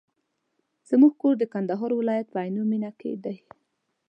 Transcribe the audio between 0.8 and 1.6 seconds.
زموږ کور د